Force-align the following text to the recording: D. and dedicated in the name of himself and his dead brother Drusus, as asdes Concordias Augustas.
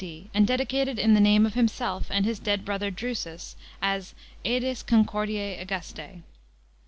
D. 0.03 0.31
and 0.33 0.47
dedicated 0.47 0.97
in 0.97 1.13
the 1.13 1.19
name 1.19 1.45
of 1.45 1.53
himself 1.53 2.07
and 2.09 2.25
his 2.25 2.39
dead 2.39 2.65
brother 2.65 2.89
Drusus, 2.89 3.55
as 3.83 4.15
asdes 4.43 4.83
Concordias 4.83 5.61
Augustas. 5.61 6.23